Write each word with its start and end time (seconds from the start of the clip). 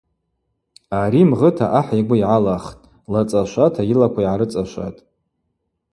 Ари 1.01 1.21
мгъыта 1.29 1.65
ахӏ 1.79 1.91
йгвы 1.99 2.15
йгӏалахтӏ, 2.19 2.83
лацӏашвата 3.11 3.81
йылаква 3.89 4.21
йгӏарыцӏашватӏ. 4.23 4.99